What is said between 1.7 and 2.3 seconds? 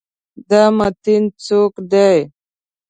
دی؟